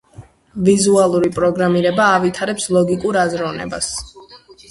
[0.69, 3.93] ვიზუალური პროგრამირება ავითარებს ლოგიკურ აზროვნებას.